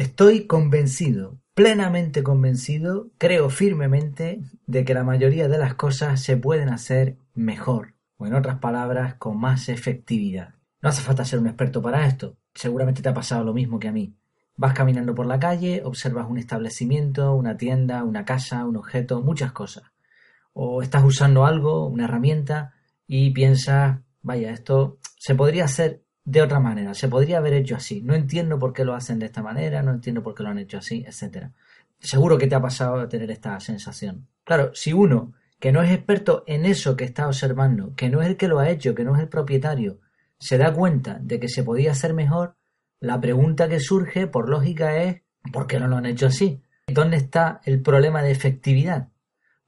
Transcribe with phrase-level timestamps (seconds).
[0.00, 6.70] Estoy convencido, plenamente convencido, creo firmemente de que la mayoría de las cosas se pueden
[6.70, 10.54] hacer mejor, o en otras palabras, con más efectividad.
[10.80, 12.38] No hace falta ser un experto para esto.
[12.54, 14.16] Seguramente te ha pasado lo mismo que a mí.
[14.56, 19.52] Vas caminando por la calle, observas un establecimiento, una tienda, una casa, un objeto, muchas
[19.52, 19.84] cosas.
[20.54, 22.72] O estás usando algo, una herramienta,
[23.06, 28.02] y piensas, vaya, esto se podría hacer de otra manera, se podría haber hecho así.
[28.02, 30.58] No entiendo por qué lo hacen de esta manera, no entiendo por qué lo han
[30.58, 31.52] hecho así, etcétera.
[31.98, 34.28] Seguro que te ha pasado tener esta sensación.
[34.44, 38.28] Claro, si uno que no es experto en eso que está observando, que no es
[38.28, 39.98] el que lo ha hecho, que no es el propietario,
[40.38, 42.54] se da cuenta de que se podía hacer mejor,
[43.00, 46.62] la pregunta que surge, por lógica, es ¿por qué no lo han hecho así?
[46.86, 49.08] ¿Dónde está el problema de efectividad?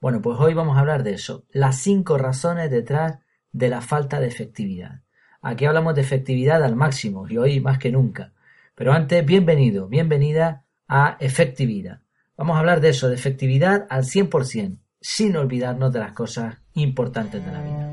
[0.01, 3.19] Bueno, pues hoy vamos a hablar de eso, las cinco razones detrás
[3.51, 5.03] de la falta de efectividad.
[5.45, 8.33] Aquí hablamos de efectividad al máximo y hoy más que nunca.
[8.77, 12.01] Pero antes, bienvenido, bienvenida a efectividad.
[12.37, 17.45] Vamos a hablar de eso, de efectividad al 100%, sin olvidarnos de las cosas importantes
[17.45, 17.89] de la vida.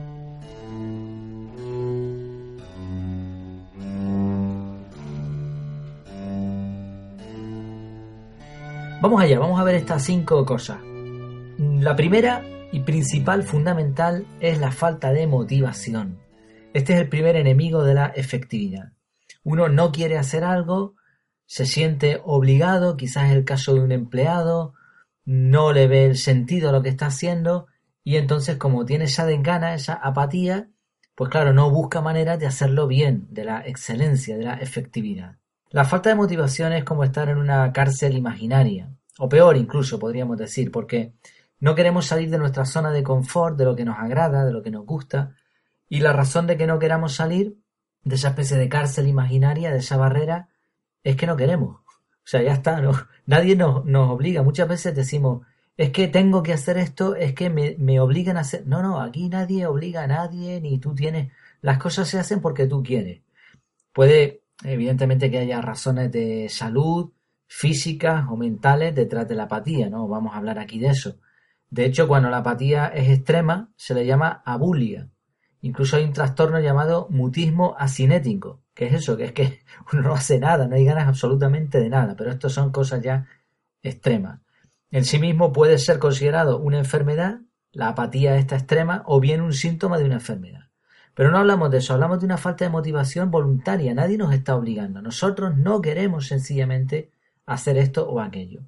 [9.01, 10.77] Vamos allá, vamos a ver estas cinco cosas.
[11.57, 16.28] La primera y principal, fundamental, es la falta de motivación.
[16.71, 18.93] Este es el primer enemigo de la efectividad.
[19.43, 20.95] Uno no quiere hacer algo,
[21.47, 24.75] se siente obligado, quizás es el caso de un empleado,
[25.25, 27.65] no le ve el sentido a lo que está haciendo
[28.03, 30.69] y entonces como tiene esa desgana, esa apatía,
[31.15, 35.37] pues claro, no busca maneras de hacerlo bien, de la excelencia, de la efectividad.
[35.71, 40.37] La falta de motivación es como estar en una cárcel imaginaria, o peor incluso podríamos
[40.37, 41.13] decir, porque
[41.59, 44.61] no queremos salir de nuestra zona de confort, de lo que nos agrada, de lo
[44.61, 45.35] que nos gusta,
[45.89, 47.57] y la razón de que no queramos salir
[48.03, 50.49] de esa especie de cárcel imaginaria, de esa barrera,
[51.03, 51.77] es que no queremos.
[51.77, 52.91] O sea, ya está, no,
[53.25, 54.43] nadie nos, nos obliga.
[54.43, 58.41] Muchas veces decimos, es que tengo que hacer esto, es que me, me obligan a
[58.41, 58.67] hacer.
[58.67, 61.31] No, no, aquí nadie obliga a nadie, ni tú tienes.
[61.61, 63.21] Las cosas se hacen porque tú quieres.
[63.93, 67.11] Puede, evidentemente, que haya razones de salud,
[67.47, 70.07] físicas o mentales detrás de la apatía, ¿no?
[70.07, 71.17] Vamos a hablar aquí de eso.
[71.69, 75.09] De hecho, cuando la apatía es extrema, se le llama abulia.
[75.61, 78.61] Incluso hay un trastorno llamado mutismo asinético.
[78.73, 79.17] ¿Qué es eso?
[79.17, 79.59] Que es que
[79.93, 83.27] uno no hace nada, no hay ganas absolutamente de nada, pero esto son cosas ya
[83.81, 84.39] extremas.
[84.91, 89.53] En sí mismo puede ser considerado una enfermedad, la apatía esta extrema, o bien un
[89.53, 90.69] síntoma de una enfermedad.
[91.13, 94.55] Pero no hablamos de eso, hablamos de una falta de motivación voluntaria, nadie nos está
[94.55, 97.11] obligando, nosotros no queremos sencillamente
[97.45, 98.61] hacer esto o aquello.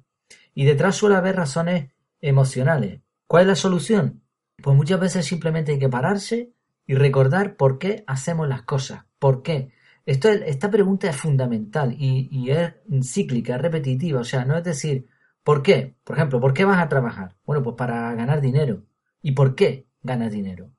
[0.54, 3.00] Y detrás suele haber razones emocionales.
[3.26, 4.22] ¿Cuál es la solución?
[4.62, 6.52] Pues muchas veces simplemente hay que pararse,
[6.86, 9.04] y recordar por qué hacemos las cosas.
[9.18, 9.72] ¿Por qué?
[10.04, 12.72] Esto, esta pregunta es fundamental y, es
[13.04, 14.20] cíclica, es repetitiva.
[14.20, 15.06] O sea, no es decir,
[15.44, 15.96] ¿por qué?
[16.04, 17.36] Por ejemplo, ¿por qué vas a trabajar?
[17.44, 18.84] Bueno, pues para ganar dinero.
[19.22, 20.70] ¿Y por qué ganas dinero?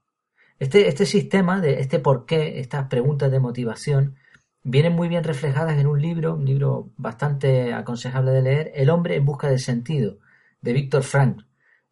[0.59, 4.15] Este, este sistema, de este por qué, estas preguntas de motivación,
[4.63, 9.15] vienen muy bien reflejadas en un libro, un libro bastante aconsejable de leer, El hombre
[9.15, 10.19] en busca de sentido,
[10.61, 11.43] de Víctor Frank.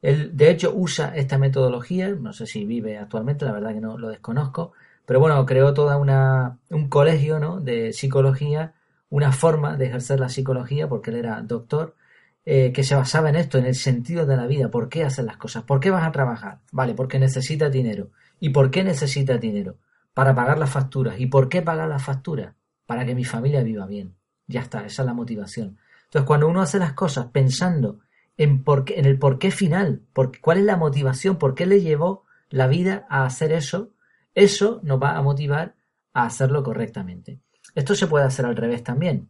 [0.01, 3.97] Él, de hecho, usa esta metodología, no sé si vive actualmente, la verdad que no
[3.97, 4.73] lo desconozco,
[5.05, 7.59] pero bueno, creó toda una, un colegio ¿no?
[7.59, 8.73] de psicología,
[9.09, 11.95] una forma de ejercer la psicología, porque él era doctor,
[12.45, 15.25] eh, que se basaba en esto, en el sentido de la vida, por qué hacer
[15.25, 18.09] las cosas, por qué vas a trabajar, vale, porque necesitas dinero.
[18.39, 19.77] ¿Y por qué necesitas dinero?
[20.15, 21.19] Para pagar las facturas.
[21.19, 22.55] ¿Y por qué pagar las facturas?
[22.87, 24.15] Para que mi familia viva bien.
[24.47, 25.77] Ya está, esa es la motivación.
[26.05, 27.99] Entonces, cuando uno hace las cosas pensando
[28.41, 32.25] en, por en el porqué final, por, cuál es la motivación, por qué le llevó
[32.49, 33.91] la vida a hacer eso,
[34.33, 35.75] eso nos va a motivar
[36.11, 37.39] a hacerlo correctamente.
[37.75, 39.29] Esto se puede hacer al revés también.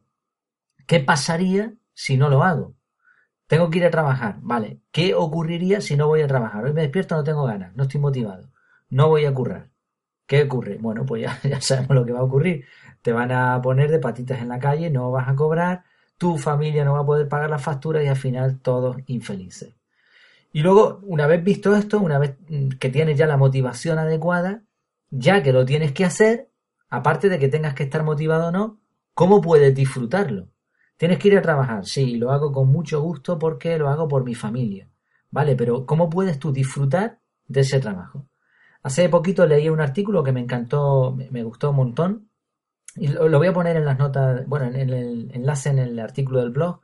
[0.87, 2.75] ¿Qué pasaría si no lo hago?
[3.47, 4.79] Tengo que ir a trabajar, vale.
[4.93, 6.63] ¿Qué ocurriría si no voy a trabajar?
[6.63, 8.49] Hoy me despierto, no tengo ganas, no estoy motivado,
[8.89, 9.71] no voy a currar.
[10.25, 10.77] ¿Qué ocurre?
[10.79, 12.63] Bueno, pues ya, ya sabemos lo que va a ocurrir.
[13.01, 15.83] Te van a poner de patitas en la calle, no vas a cobrar,
[16.21, 19.73] tu familia no va a poder pagar la factura y al final todos infelices.
[20.53, 24.61] Y luego, una vez visto esto, una vez mm, que tienes ya la motivación adecuada,
[25.09, 26.51] ya que lo tienes que hacer,
[26.91, 28.79] aparte de que tengas que estar motivado o no,
[29.15, 30.49] ¿cómo puedes disfrutarlo?
[30.95, 34.23] Tienes que ir a trabajar, sí, lo hago con mucho gusto porque lo hago por
[34.23, 34.91] mi familia.
[35.31, 38.27] Vale, pero ¿cómo puedes tú disfrutar de ese trabajo?
[38.83, 42.29] Hace poquito leí un artículo que me encantó, me gustó un montón,
[42.95, 46.41] y lo, voy a poner en las notas, bueno, en el enlace en el artículo
[46.41, 46.81] del blog,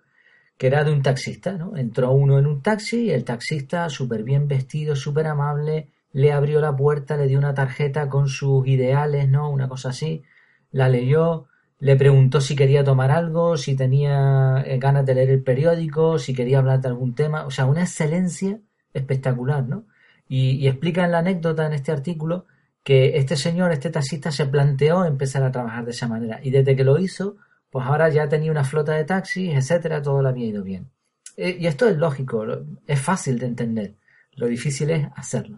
[0.58, 1.78] que era de un taxista, ¿no?
[1.78, 6.60] Entró uno en un taxi y el taxista, súper bien vestido, súper amable, le abrió
[6.62, 9.50] la puerta, le dio una tarjeta con sus ideales, ¿no?
[9.52, 10.24] Una cosa así,
[10.72, 11.48] la leyó,
[11.80, 16.34] le preguntó si quería tomar algo, si tenía eh, ganas de leer el periódico, si
[16.34, 18.60] quería hablar de algún tema, o sea, una excelencia
[18.94, 19.86] espectacular, ¿no?
[20.28, 22.46] Y, explica en la anécdota en este artículo
[22.88, 26.74] que este señor, este taxista, se planteó empezar a trabajar de esa manera y desde
[26.74, 27.36] que lo hizo,
[27.70, 30.90] pues ahora ya tenía una flota de taxis, etcétera, todo le había ido bien.
[31.36, 32.46] Eh, y esto es lógico,
[32.88, 33.98] es fácil de entender,
[34.32, 35.58] lo difícil es hacerlo.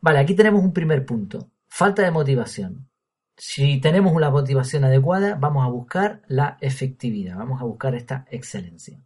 [0.00, 2.88] Vale, aquí tenemos un primer punto, falta de motivación.
[3.36, 8.98] Si tenemos una motivación adecuada, vamos a buscar la efectividad, vamos a buscar esta excelencia.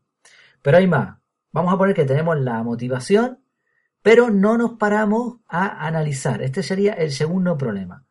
[0.63, 1.17] Pero hay más,
[1.51, 3.41] vamos a poner que tenemos la motivación
[4.05, 6.43] pero no nos paramos a analizar.
[6.43, 8.05] Este sería el segundo problema.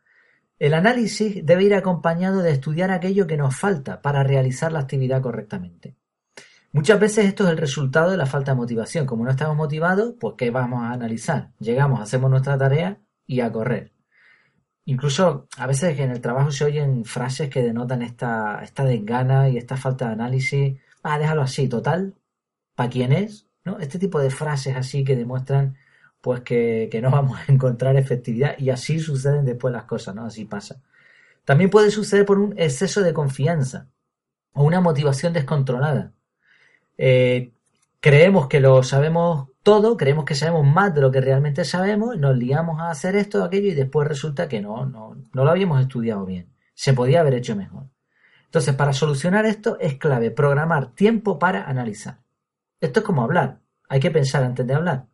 [0.57, 5.21] El análisis debe ir acompañado de estudiar aquello que nos falta para realizar la actividad
[5.21, 5.95] correctamente.
[6.71, 9.05] Muchas veces esto es el resultado de la falta de motivación.
[9.05, 11.51] Como no estamos motivados, pues ¿qué vamos a analizar?
[11.59, 12.97] Llegamos, hacemos nuestra tarea
[13.27, 13.93] y a correr.
[14.85, 19.57] Incluso a veces en el trabajo se oyen frases que denotan esta, esta desgana y
[19.57, 20.79] esta falta de análisis.
[21.03, 22.15] Ah, déjalo así, total.
[22.73, 23.47] ¿Para quién es?
[23.63, 23.77] ¿No?
[23.77, 25.77] Este tipo de frases así que demuestran
[26.23, 30.23] pues que, no vamos a encontrar efectividad y así suceden después las cosas, ¿no?
[30.23, 30.81] Así pasa.
[31.43, 33.89] También puede suceder por un exceso de confianza
[34.53, 36.13] o una motivación descontrolada.
[36.97, 37.51] Eh,
[37.99, 42.37] creemos que lo sabemos todo, creemos que sabemos más de lo que realmente sabemos, nos
[42.37, 46.25] liamos a hacer esto aquello y después resulta que no, no, no lo habíamos estudiado
[46.25, 46.53] bien.
[46.73, 47.87] Se podía haber hecho mejor.
[48.45, 52.21] Entonces, para solucionar esto es clave programar tiempo para analizar.
[52.79, 53.59] Esto es como hablar.
[53.89, 55.12] Hay que pensar antes de hablar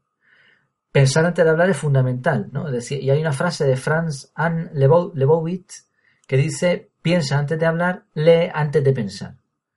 [0.92, 2.66] pensar antes de hablar es fundamental, ¿no?
[2.70, 5.88] Y hay una frase de Franz Ann Lebowitz
[6.28, 9.36] que dice, piensa antes de hablar, lee antes de pensar.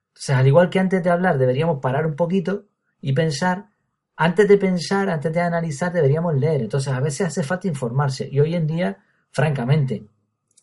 [0.09, 2.67] Entonces, al igual que antes de hablar deberíamos parar un poquito
[3.01, 3.71] y pensar,
[4.17, 6.61] antes de pensar, antes de analizar, deberíamos leer.
[6.61, 8.29] Entonces, a veces hace falta informarse.
[8.31, 8.99] Y hoy en día,
[9.31, 10.05] francamente,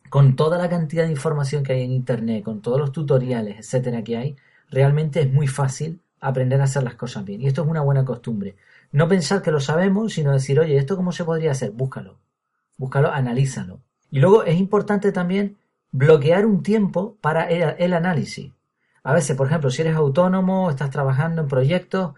[0.10, 4.04] con toda la cantidad de información que hay en Internet, con todos los tutoriales, etcétera,
[4.04, 4.36] que hay,
[4.70, 7.42] realmente es muy fácil aprender a hacer las cosas bien.
[7.42, 8.56] Y esto es una buena costumbre.
[8.92, 11.72] No pensar que lo sabemos, sino decir, oye, ¿esto cómo se podría hacer?
[11.72, 12.18] Búscalo.
[12.78, 13.82] Búscalo, analízalo.
[14.10, 15.58] Y luego es importante también
[15.92, 18.52] bloquear un tiempo para el, análisis.
[19.04, 22.14] A veces, por ejemplo, si eres autónomo, estás trabajando en proyectos,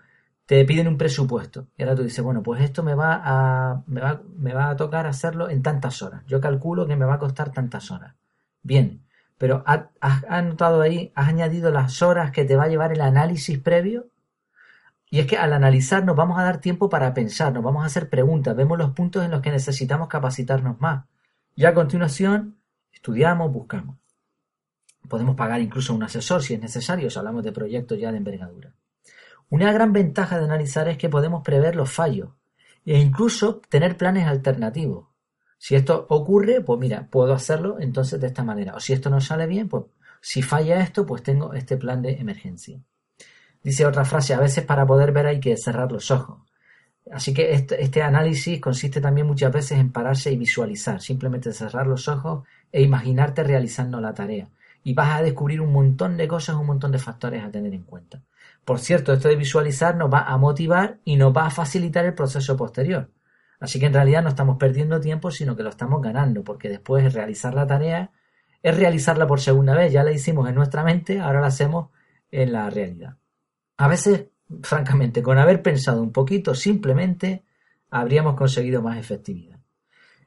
[0.46, 1.68] te piden un presupuesto.
[1.78, 4.76] Y ahora tú dices, bueno, pues esto me va a, me va, me va a
[4.76, 6.24] tocar hacerlo en tantas horas.
[6.28, 8.16] Yo calculo que me va a costar tantas horas.
[8.64, 9.02] Bien,
[9.38, 13.02] pero ¿has, has anotado ahí, has añadido las horas que te va a llevar el
[13.02, 14.11] análisis previo?
[15.14, 17.88] Y es que al analizar nos vamos a dar tiempo para pensar, nos vamos a
[17.88, 21.06] hacer preguntas, vemos los puntos en los que necesitamos capacitarnos más.
[21.54, 22.58] Y a continuación
[22.94, 23.98] estudiamos, buscamos.
[25.10, 28.74] Podemos pagar incluso un asesor si es necesario, si hablamos de proyectos ya de envergadura.
[29.50, 32.30] Una gran ventaja de analizar es que podemos prever los fallos
[32.86, 35.10] e incluso tener planes alternativos.
[35.58, 38.76] Si esto ocurre, pues mira, puedo hacerlo entonces de esta manera.
[38.76, 39.84] O si esto no sale bien, pues
[40.22, 42.82] si falla esto, pues tengo este plan de emergencia.
[43.64, 46.40] Dice otra frase, a veces para poder ver hay que cerrar los ojos.
[47.12, 51.88] Así que este, este, análisis consiste también muchas veces en pararse y visualizar, simplemente cerrar
[51.88, 54.48] los ojos e imaginarte realizando la tarea.
[54.84, 57.84] Y vas a descubrir un montón de cosas, un montón de factores a tener en
[57.84, 58.22] cuenta.
[58.66, 62.14] Por cierto, esto de visualizar nos va a motivar y nos va a facilitar el
[62.14, 63.10] proceso posterior.
[63.60, 67.04] Así que en realidad no estamos perdiendo tiempo, sino que lo estamos ganando, porque después
[67.04, 68.12] de realizar la tarea
[68.64, 69.92] es realizarla por segunda vez.
[69.92, 71.90] Ya la hicimos en nuestra mente, ahora la hacemos
[72.32, 73.18] en la realidad.
[73.82, 74.28] A veces,
[74.62, 77.44] francamente, con haber pensado un poquito, simplemente
[77.90, 79.58] habríamos conseguido más efectividad.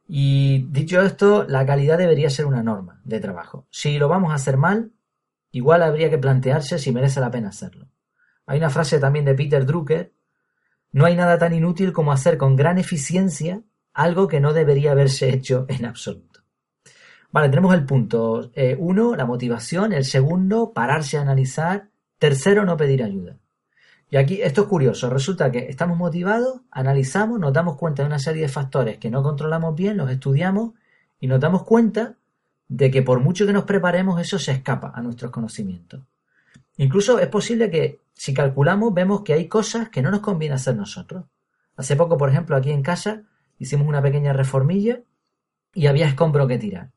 [0.08, 3.68] Y dicho esto, la calidad debería ser una norma de trabajo.
[3.70, 4.90] Si lo vamos a hacer mal,
[5.52, 7.87] igual habría que plantearse si merece la pena hacerlo.
[8.44, 10.12] Hay una frase también de Peter Drucker,
[10.90, 15.32] no hay nada tan inútil como hacer con gran eficiencia algo que no debería haberse
[15.32, 16.40] hecho en absoluto.
[17.30, 22.76] Vale, tenemos el punto eh, uno, la motivación, el segundo, pararse a analizar, tercero, no
[22.76, 23.38] pedir ayuda.
[24.14, 28.21] Y aquí esto es curioso, resulta que estamos motivados, analizamos, nos damos cuenta de una
[28.21, 30.75] serie de factores que no controlamos bien, los estudiamos
[31.18, 32.14] y nos damos cuenta
[32.68, 36.04] de que por mucho que nos preparemos eso se escapa a nuestros conocimientos.
[36.76, 40.76] Incluso es posible que si calculamos vemos que hay cosas que no nos conviene hacer
[40.76, 41.25] nosotros.
[41.76, 43.23] Hace poco, por ejemplo, aquí en casa
[43.59, 45.00] hicimos una pequeña reformilla
[45.75, 46.92] y había escombro que tirar.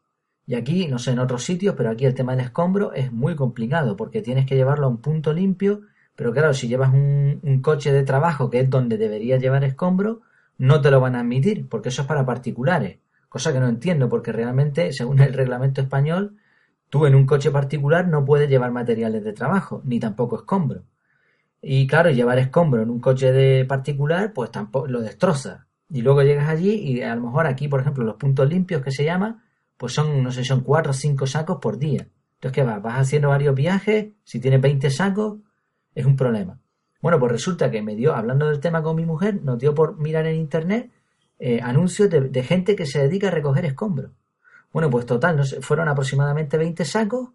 [0.45, 3.35] Y aquí, no sé en otros sitios, pero aquí el tema del escombro es muy
[3.35, 5.81] complicado porque tienes que llevarlo a un punto limpio
[6.17, 10.21] pero claro, si llevas un, coche de trabajo que es donde deberías llevar escombro,
[10.57, 12.97] no te lo van a admitir, porque eso es para particulares.
[13.29, 16.35] Cosa que no entiendo, porque realmente, según el reglamento español,
[16.89, 20.85] tú en un coche particular no puedes llevar materiales de trabajo, ni tampoco escombro.
[21.61, 25.67] Y claro, llevar escombro en un coche de particular, pues tampoco lo destroza.
[25.87, 28.91] Y luego llegas allí y a lo mejor aquí, por ejemplo, los puntos limpios que
[28.91, 29.43] se llama,
[29.77, 32.07] pues son, no sé, son cuatro o cinco sacos por día.
[32.37, 32.81] Entonces, ¿qué vas?
[32.81, 35.37] Vas haciendo varios viajes, si tienes 20 sacos,
[35.97, 36.59] es un problema.
[37.01, 39.97] Bueno, pues resulta que me dio, hablando del tema con mi mujer, nos dio por
[39.97, 40.91] mirar en internet
[41.39, 44.11] eh, anuncios de, gente que se dedica a recoger escombros.
[44.71, 47.29] Bueno, pues total, no fueron aproximadamente 20 sacos,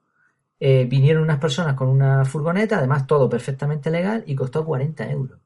[0.60, 5.40] eh, vinieron unas personas con una furgoneta, además todo perfectamente legal y costó 40 euros,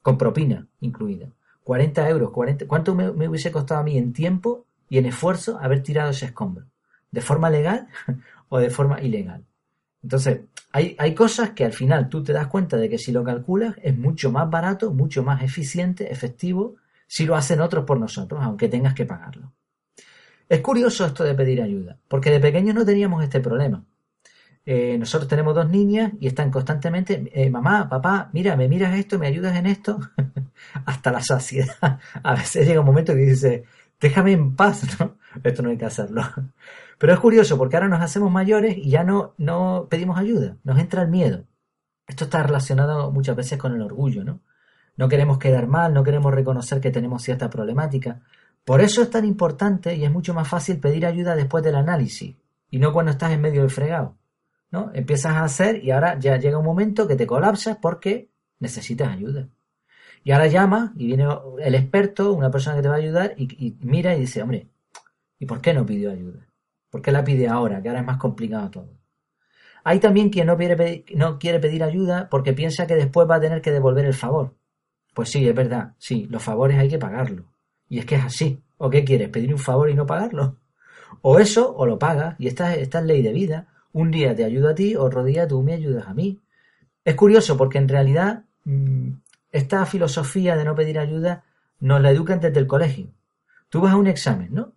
[0.00, 1.28] con propina incluida.
[1.64, 5.58] 40 euros, 40, ¿cuánto me, me hubiese costado a mí en tiempo y en esfuerzo
[5.60, 6.64] haber tirado ese escombro?
[7.10, 7.88] ¿De forma legal
[8.48, 9.44] o de forma ilegal?
[10.08, 10.40] Entonces,
[10.72, 13.74] hay, hay, cosas que al final tú te das cuenta de que si lo calculas
[13.82, 18.70] es mucho más barato, mucho más eficiente, efectivo, si lo hacen otros por nosotros, aunque
[18.70, 19.52] tengas que pagarlo.
[20.48, 23.84] Es curioso esto de pedir ayuda, porque de pequeños no teníamos este problema.
[24.64, 29.18] Eh, nosotros tenemos dos niñas y están constantemente, eh, mamá, papá, mira, me miras esto,
[29.18, 30.00] me ayudas en esto,
[30.86, 32.00] hasta la saciedad.
[32.22, 33.64] A veces llega un momento que dice,
[34.00, 35.18] déjame en paz, ¿no?
[35.44, 36.22] Esto no hay que hacerlo.
[36.98, 40.78] Pero es curioso porque ahora nos hacemos mayores y ya no, no pedimos ayuda, nos
[40.78, 41.44] entra el miedo.
[42.08, 44.40] Esto está relacionado muchas veces con el orgullo, ¿no?
[44.96, 48.20] No queremos quedar mal, no queremos reconocer que tenemos cierta problemática.
[48.64, 52.34] Por eso es tan importante y es mucho más fácil pedir ayuda después del análisis
[52.68, 54.16] y no cuando estás en medio del fregado.
[54.72, 54.90] ¿no?
[54.92, 58.28] Empiezas a hacer y ahora ya llega un momento que te colapsas porque
[58.58, 59.48] necesitas ayuda.
[60.24, 61.28] Y ahora llama y viene
[61.60, 64.68] el experto, una persona que te va a ayudar y mira y dice, hombre,
[65.38, 66.47] ¿y por qué no pidió ayuda?
[66.98, 67.80] ¿Por qué la pide ahora?
[67.80, 68.98] Que ahora es más complicado todo.
[69.84, 73.36] Hay también quien no quiere, pedir, no quiere pedir ayuda porque piensa que después va
[73.36, 74.56] a tener que devolver el favor.
[75.14, 77.46] Pues sí, es verdad, sí, los favores hay que pagarlos.
[77.88, 78.60] Y es que es así.
[78.78, 79.28] ¿O qué quieres?
[79.28, 80.56] ¿Pedir un favor y no pagarlo?
[81.22, 83.68] O eso, o lo pagas, y esta, esta es ley de vida.
[83.92, 86.40] Un día te ayudo a ti, otro día tú me ayudas a mí.
[87.04, 89.10] Es curioso porque en realidad mm,
[89.52, 91.44] esta filosofía de no pedir ayuda
[91.78, 93.06] nos la educan desde el colegio.
[93.68, 94.72] Tú vas a un examen, ¿no?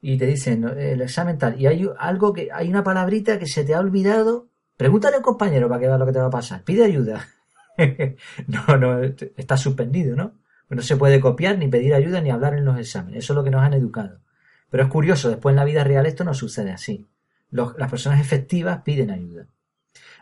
[0.00, 3.64] Y te dicen el examen tal, y hay algo que, hay una palabrita que se
[3.64, 6.62] te ha olvidado, pregúntale al compañero para que vea lo que te va a pasar,
[6.64, 7.28] pide ayuda.
[8.46, 10.34] no, no, está suspendido, ¿no?
[10.68, 13.24] No se puede copiar, ni pedir ayuda, ni hablar en los exámenes.
[13.24, 14.20] Eso es lo que nos han educado.
[14.70, 17.08] Pero es curioso, después en la vida real esto no sucede así.
[17.50, 19.48] las personas efectivas piden ayuda.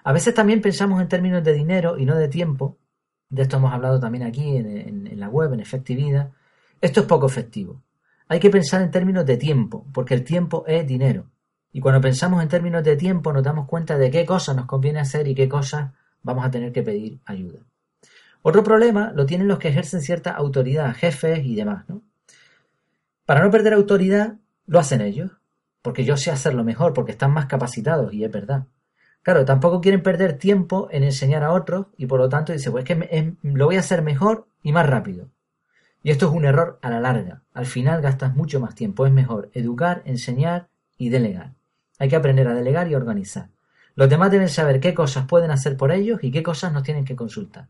[0.04, 2.78] A veces también pensamos en términos de dinero y no de tiempo.
[3.28, 6.30] De esto hemos hablado también aquí en, en la web, en Efectividad.
[6.80, 7.82] Esto es poco efectivo.
[8.28, 11.30] Hay que pensar en términos de tiempo, porque el tiempo es dinero.
[11.73, 15.00] Y cuando pensamos en términos de tiempo nos damos cuenta de qué cosas nos conviene
[15.00, 15.92] hacer y qué cosas
[16.23, 17.61] vamos a tener que pedir ayuda.
[18.42, 22.02] Otro problema lo tienen los que ejercen cierta autoridad, jefes y demás, ¿no?
[23.25, 25.32] Para no perder autoridad, lo hacen ellos,
[25.82, 28.66] porque yo sé hacerlo mejor, porque están más capacitados, y es verdad.
[29.23, 32.85] Claro, tampoco quieren perder tiempo en enseñar a otros, y por lo tanto dice, pues
[32.85, 35.28] es que lo voy a hacer mejor y más rápido.
[36.09, 37.43] Y esto es un error a la larga.
[37.53, 39.05] Al final gastas mucho más tiempo.
[39.05, 41.53] Es mejor educar, enseñar y delegar.
[41.99, 43.50] Hay que aprender a delegar y organizar.
[43.95, 47.05] Los demás deben saber qué cosas pueden hacer por ellos y qué cosas nos tienen
[47.05, 47.69] que consultar.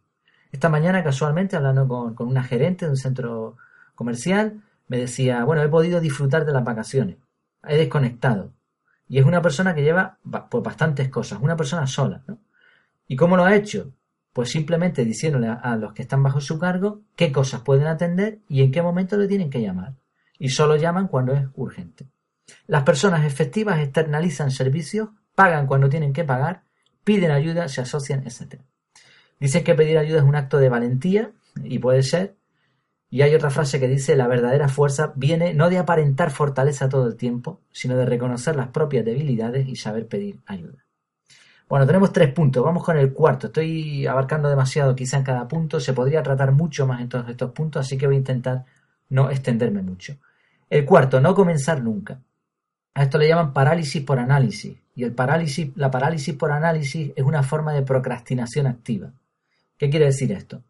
[0.53, 3.57] Esta mañana, casualmente, hablando con, una gerente de un centro
[3.97, 7.17] comercial, me decía, bueno, he podido disfrutar de las vacaciones.
[7.67, 8.53] He desconectado.
[9.09, 10.19] Y es una persona que lleva
[10.49, 12.23] pues, bastantes cosas, una persona sola.
[12.29, 12.39] ¿no?
[13.09, 13.95] ¿Y cómo lo ha hecho?
[14.39, 18.63] Pues simplemente diciéndole a, los que están bajo su cargo qué cosas pueden atender y
[18.63, 19.97] en qué momento le tienen que llamar.
[20.39, 22.07] Y solo llaman cuando es urgente.
[22.69, 26.63] Las personas efectivas externalizan servicios, pagan cuando tienen que pagar,
[27.03, 28.63] piden ayuda, se asocian, etc.
[29.41, 31.33] Dicen que pedir ayuda es un acto de valentía,
[31.65, 32.37] y puede ser,
[33.11, 37.09] y hay otra frase que dice la verdadera fuerza viene no de aparentar fortaleza todo
[37.09, 40.88] el tiempo, sino de reconocer las propias debilidades y saber pedir ayuda.
[41.69, 42.65] Bueno, tenemos tres puntos.
[42.65, 43.49] Vamos con el cuarto.
[43.49, 45.81] Estoy abarcando demasiado quizá en cada punto.
[45.81, 48.65] Se podría tratar mucho más en todos estos puntos, así que voy a intentar
[49.11, 50.17] no extenderme mucho.
[50.71, 52.21] El cuarto, no comenzar nunca.
[52.95, 54.79] A esto le llaman parálisis por análisis.
[54.95, 59.13] Y el parálisis, la parálisis por análisis es una forma de procrastinación activa.
[59.77, 60.63] ¿Qué quiere decir esto?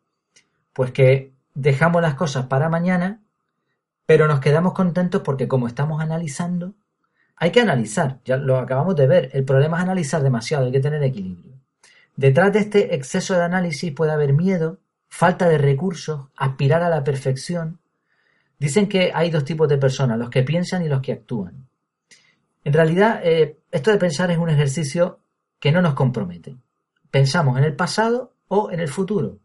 [0.73, 3.23] Pues que dejamos las cosas para mañana,
[4.05, 6.75] pero nos quedamos contentos porque como estamos analizando,
[7.40, 10.80] hay que analizar, ya lo acabamos de ver, el problema es analizar demasiado, hay que
[10.80, 11.54] tener equilibrio.
[12.16, 17.04] Detrás de este exceso de análisis puede haber miedo, falta de recursos, aspirar a la
[17.04, 17.78] perfección.
[18.59, 21.68] Dicen que hay dos tipos de personas, los que piensan y los que actúan.
[22.64, 25.21] En realidad, eh, esto de pensar es un ejercicio
[25.61, 26.57] que no nos compromete.
[27.11, 29.38] Pensamos en el pasado o en el futuro,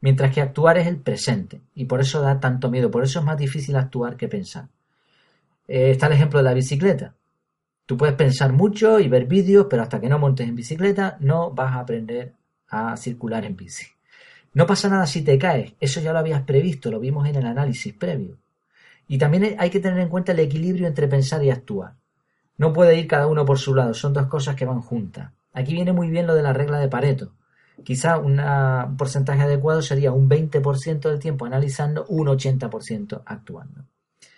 [0.00, 3.24] mientras que actuar es el presente, y por eso da tanto miedo, por eso es
[3.24, 4.68] más difícil actuar que pensar.
[5.66, 7.14] Eh, está el ejemplo de la bicicleta.
[7.90, 11.50] Tú puedes pensar mucho y ver vídeos, pero hasta que no montes en bicicleta no
[11.50, 12.34] vas a aprender
[12.68, 13.84] a circular en bici.
[14.54, 17.46] No pasa nada si te caes, eso ya lo habías previsto, lo vimos en el
[17.46, 18.38] análisis previo.
[19.08, 21.94] Y también hay que tener en cuenta el equilibrio entre pensar y actuar.
[22.58, 25.32] No puede ir cada uno por su lado, son dos cosas que van juntas.
[25.52, 27.32] Aquí viene muy bien lo de la regla de Pareto.
[27.82, 28.40] Quizá un
[28.96, 33.82] porcentaje adecuado sería un 20% del tiempo analizando, un 80% actuando.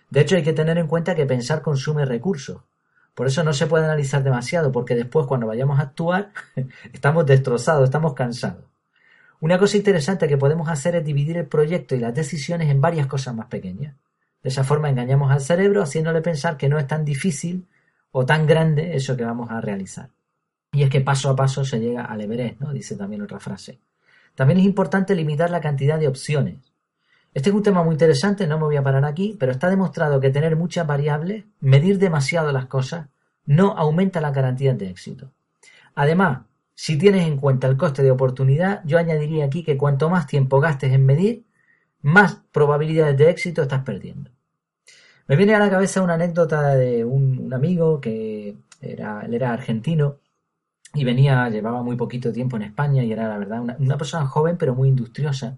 [0.09, 2.62] De hecho, hay que tener en cuenta que pensar consume recursos.
[3.14, 6.33] Por eso no se puede analizar demasiado, porque después cuando vayamos a actuar
[6.92, 8.64] estamos destrozados, estamos cansados.
[9.40, 13.09] Una cosa interesante que podemos hacer es dividir el proyecto y las decisiones en varias
[13.09, 13.97] cosas más pequeñas.
[14.42, 17.66] De esa forma engañamos al cerebro haciéndole pensar que no es tan difícil
[18.12, 20.11] o tan grande eso que vamos a realizar.
[20.73, 22.73] Y es que paso a paso se llega al Everest, ¿no?
[22.73, 23.81] Dice también otra frase.
[24.35, 26.72] También es importante limitar la cantidad de opciones.
[27.35, 30.21] Este es un tema muy interesante, no me voy a parar aquí, pero está demostrado
[30.21, 33.09] que tener muchas variables, medir demasiado las cosas,
[33.47, 35.33] no aumenta la garantía de éxito.
[35.95, 36.43] Además,
[36.75, 40.61] si tienes en cuenta el coste de oportunidad, yo añadiría aquí que cuanto más tiempo
[40.61, 41.45] gastes en medir,
[42.03, 44.31] más probabilidades de éxito estás perdiendo.
[45.29, 50.19] Me viene a la cabeza una anécdota de un, amigo que era, él era argentino
[50.95, 54.57] y venía, llevaba muy poquito tiempo en España y era la verdad una, persona joven
[54.59, 55.57] pero muy industriosa.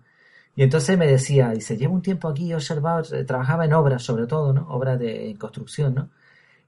[0.57, 4.53] Y entonces me decía, dice, llevo un tiempo aquí, observado, trabajaba en obras sobre todo,
[4.53, 4.69] ¿no?
[4.69, 6.11] Obras de construcción, ¿no?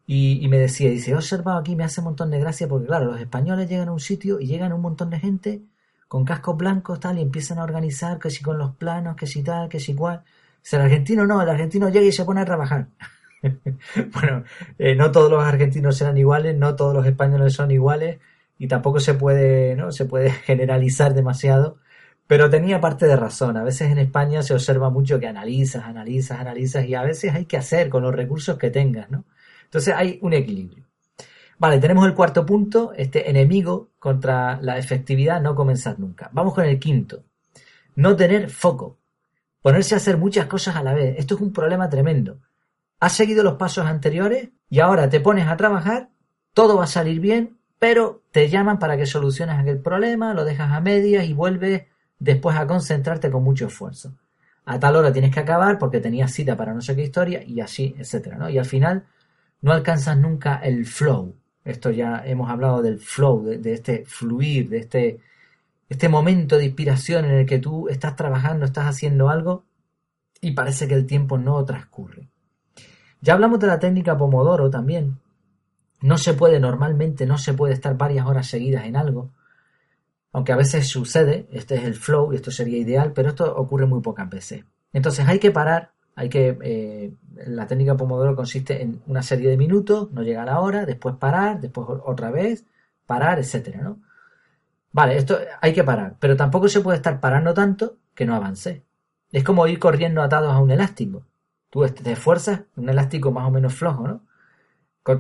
[0.07, 3.07] Y, me decía, dice, he observado aquí, me hace un montón de gracia porque claro,
[3.07, 5.63] los españoles llegan a un sitio y llegan un montón de gente
[6.09, 9.43] con cascos blancos tal y empiezan a organizar que si con los planos, que si
[9.43, 10.23] tal, que si igual.
[10.71, 12.89] el argentino no, el argentino llega y se pone a trabajar.
[13.43, 14.45] bueno,
[14.79, 18.19] eh, no todos los argentinos serán iguales, no todos los españoles son iguales
[18.59, 19.93] y tampoco se puede, ¿no?
[19.93, 21.79] Se puede generalizar demasiado,
[22.27, 23.57] pero tenía parte de razón.
[23.57, 27.45] A veces en España se observa mucho que analizas, analizas, analizas y a veces hay
[27.45, 29.25] que hacer con los recursos que tengas, ¿no?
[29.65, 30.85] Entonces hay un equilibrio.
[31.59, 36.29] Vale, tenemos el cuarto punto, este enemigo contra la efectividad, no comenzar nunca.
[36.33, 37.25] Vamos con el quinto.
[37.95, 38.99] No tener foco.
[39.63, 41.17] Ponerse a hacer muchas cosas a la vez.
[41.19, 42.41] Esto es un problema tremendo.
[43.01, 46.11] Has seguido los pasos anteriores y ahora te pones a trabajar,
[46.53, 50.73] todo va a salir bien, pero te llaman para que soluciones aquel problema, lo dejas
[50.73, 51.85] a medias y vuelves
[52.19, 54.15] después a concentrarte con mucho esfuerzo.
[54.65, 57.61] A tal hora tienes que acabar porque tenías cita para no sé qué historia y
[57.61, 58.51] así, etcétera, ¿no?
[58.51, 59.05] Y al final
[59.63, 61.35] no alcanzas nunca el flow.
[61.65, 65.21] Esto ya hemos hablado del flow, de, este fluir, de este,
[65.89, 69.65] este momento de inspiración en el que tú estás trabajando, estás haciendo algo
[70.41, 72.29] y parece que el tiempo no transcurre.
[73.21, 75.19] Ya hablamos de la técnica Pomodoro también.
[76.01, 79.31] No se puede, normalmente no se puede estar varias horas seguidas en algo,
[80.37, 83.87] aunque a veces sucede, este es el flow y esto sería ideal, pero esto ocurre
[83.87, 84.65] muy pocas veces.
[84.93, 87.15] Entonces hay que parar hay que, eh,
[87.47, 91.15] la técnica Pomodoro consiste en una serie de minutos, no llega a la hora, después
[91.17, 92.65] parar, después otra vez,
[93.05, 94.01] parar, etcétera, ¿no?
[94.93, 98.83] Vale, esto hay que parar, pero tampoco se puede estar parando tanto que no avance.
[99.31, 101.27] Es como ir corriendo atados a un elástico.
[101.69, 104.23] Tú te esfuerzas, un elástico más o menos flojo, ¿no?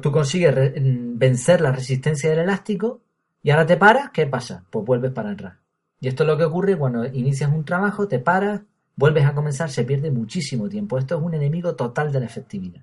[0.00, 3.02] Tú consigues vencer la resistencia del elástico
[3.46, 4.64] y ahora te paras, ¿qué pasa?
[4.68, 5.54] Pues vuelves para atrás.
[6.00, 8.62] Y esto es lo que ocurre cuando inicias un trabajo, te paras,
[8.96, 10.98] vuelves a comenzar, se pierde muchísimo tiempo.
[10.98, 12.82] Esto es un enemigo total de la efectividad.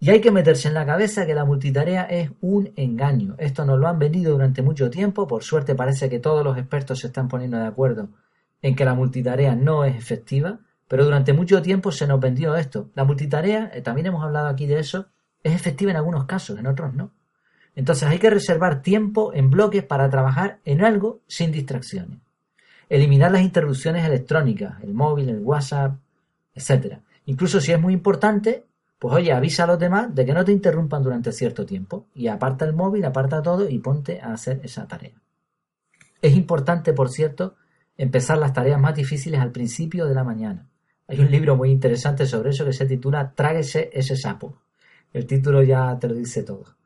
[0.00, 3.34] Y hay que meterse en la cabeza que la multitarea es un engaño.
[3.36, 5.26] Esto nos lo han vendido durante mucho tiempo.
[5.26, 8.08] Por suerte parece que todos los expertos se están poniendo de acuerdo
[8.62, 10.58] en que la multitarea no es efectiva.
[10.88, 12.88] Pero durante mucho tiempo se nos vendió esto.
[12.94, 15.08] La multitarea, eh, también hemos hablado aquí de eso,
[15.42, 17.12] es efectiva en algunos casos, en otros no.
[17.76, 22.18] Entonces hay que reservar tiempo en bloques para trabajar en algo sin distracciones.
[22.88, 25.98] Eliminar las interrupciones electrónicas, el móvil, el WhatsApp,
[26.54, 26.98] etc.
[27.26, 28.64] Incluso si es muy importante,
[28.98, 32.28] pues oye, avisa a los demás de que no te interrumpan durante cierto tiempo y
[32.28, 35.20] aparta el móvil, aparta todo y ponte a hacer esa tarea.
[36.22, 37.56] Es importante, por cierto,
[37.98, 40.66] empezar las tareas más difíciles al principio de la mañana.
[41.08, 44.56] Hay un libro muy interesante sobre eso que se titula Tráguese ese sapo.
[45.12, 46.76] El título ya te lo dice todo.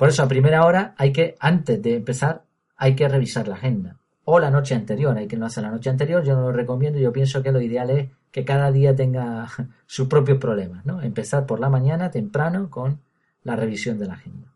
[0.00, 2.44] Por eso a primera hora hay que, antes de empezar,
[2.78, 5.14] hay que revisar la agenda o la noche anterior.
[5.14, 7.60] Hay quien lo hace la noche anterior, yo no lo recomiendo, yo pienso que lo
[7.60, 9.46] ideal es que cada día tenga
[9.86, 11.02] sus propios problemas, ¿no?
[11.02, 12.98] Empezar por la mañana temprano con
[13.42, 14.48] la revisión de la agenda.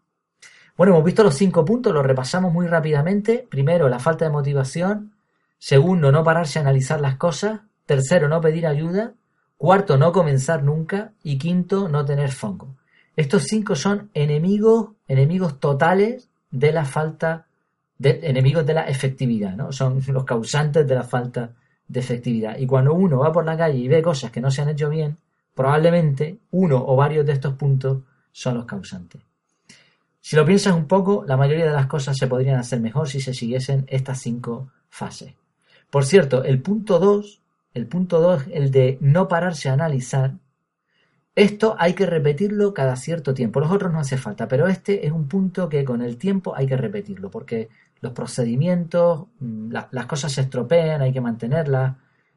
[0.79, 3.47] Bueno, hemos visto los cinco puntos, los repasamos muy rápidamente.
[3.51, 5.13] Primero, la falta de motivación.
[5.59, 7.61] Segundo, no pararse a analizar las cosas.
[7.85, 9.13] Tercero, no pedir ayuda.
[9.59, 11.13] Cuarto, no comenzar nunca.
[11.23, 12.77] Y quinto, no tener foco.
[13.17, 17.47] Estos cinco son enemigos, enemigos totales de la falta
[18.01, 19.73] enemigos de la efectividad, ¿no?
[19.73, 21.53] Son los causantes de la falta
[21.87, 22.59] de efectividad.
[22.59, 24.89] Y cuando uno va por la calle y ve cosas que no se han hecho
[24.89, 25.17] bien,
[25.55, 29.23] probablemente uno o varios de estos puntos son los causantes.
[30.21, 33.21] Si lo piensas un poco, la mayoría de las cosas se podrían hacer mejor si
[33.21, 35.35] se siguiesen estas cinco fases.
[35.91, 37.43] Por cierto, el punto 2,
[37.75, 40.35] el punto 2, el de no pararse a analizar,
[41.37, 43.59] Esto hay que repetirlo cada cierto tiempo.
[43.61, 46.67] Los otros no hace falta, pero este es un punto que con el tiempo hay
[46.67, 47.69] que repetirlo, porque
[48.01, 51.97] los procedimientos, mm, las cosas se estropean, hay que mantenerlas,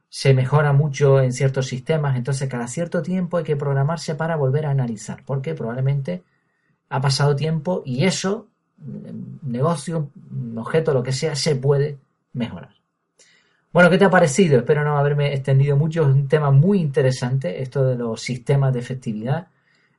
[0.09, 4.65] se mejora mucho en ciertos sistemas, entonces cada cierto tiempo hay que programarse para volver
[4.65, 6.23] a analizar, porque probablemente
[6.89, 10.11] ha pasado tiempo y eso, mm, negocio,
[10.55, 11.99] objeto, lo que sea, se puede
[12.33, 12.76] mejorar.
[13.73, 14.59] Bueno, ¿qué te ha parecido?
[14.59, 16.03] Espero no haberme extendido mucho.
[16.03, 19.47] Es un tema muy interesante, esto de los sistemas de efectividad.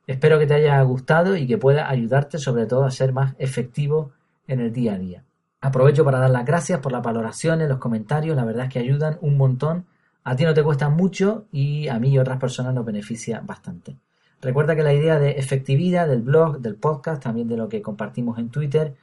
[0.07, 4.11] Espero que te haya gustado y que pueda ayudarte sobre todo a ser más efectivo
[4.47, 5.23] en el día a día.
[5.61, 9.19] Aprovecho para dar las gracias por las valoraciones, los comentarios, la verdad es que ayudan
[9.21, 9.85] un montón.
[10.23, 13.97] A ti no te cuesta mucho y a mí y otras personas nos beneficia bastante.
[14.41, 18.39] Recuerda que la idea de efectividad del blog, del podcast, también de lo que compartimos
[18.39, 18.95] en Twitter,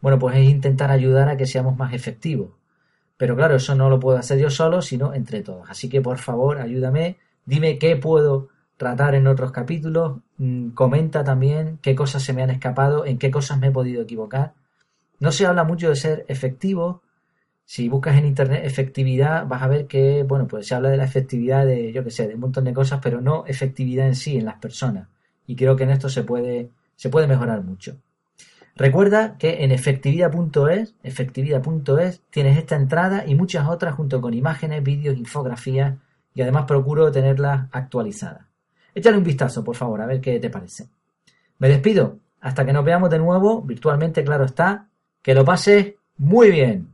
[0.00, 2.50] bueno, pues es intentar ayudar a que seamos más efectivos.
[3.16, 5.70] Pero claro, eso no lo puedo hacer yo solo, sino entre todos.
[5.70, 11.78] Así que por favor, ayúdame, dime qué puedo tratar en otros capítulos, mm, comenta también
[11.80, 14.54] qué cosas se me han escapado, en qué cosas me he podido equivocar.
[15.20, 17.02] No se habla mucho de ser efectivo.
[17.64, 21.04] Si buscas en internet efectividad, vas a ver que, bueno, pues se habla de la
[21.04, 24.36] efectividad de, yo qué sé, de un montón de cosas, pero no efectividad en sí,
[24.36, 25.08] en las personas.
[25.46, 27.96] Y creo que en esto se puede, se puede mejorar mucho.
[28.76, 35.16] Recuerda que en efectividad.es, efectividad.es, tienes esta entrada y muchas otras junto con imágenes, vídeos,
[35.16, 35.94] infografías
[36.34, 38.46] y además procuro tenerlas actualizadas.
[38.94, 40.88] Échale un vistazo, por favor, a ver qué te parece.
[41.58, 42.18] Me despido.
[42.40, 44.88] Hasta que nos veamos de nuevo, virtualmente, claro está.
[45.22, 46.93] Que lo pases muy bien.